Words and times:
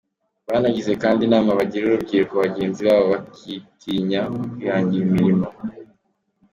Banagize 0.47 0.91
kandi 1.03 1.21
inama 1.27 1.49
bagira 1.59 1.83
urubyiruko 1.85 2.33
bagenzi 2.43 2.79
babo 2.87 3.05
bakitinya 3.13 4.21
mu 4.35 4.43
kwihangira 4.51 5.03
umurimo. 5.09 5.47